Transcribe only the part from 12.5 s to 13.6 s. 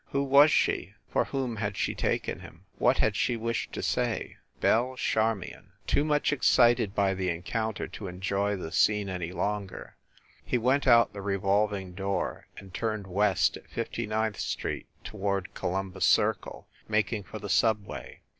and turned west